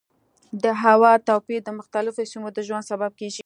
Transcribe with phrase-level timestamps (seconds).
[0.63, 3.39] د هوا توپیر د مختلفو سیمو د ژوند سبب کېږي.